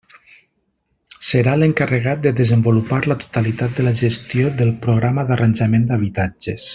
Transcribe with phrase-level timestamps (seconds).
[1.27, 6.69] Serà l'encarregat de desenvolupar la totalitat de la gestió del Programa d'Arranjament d'Habitatges.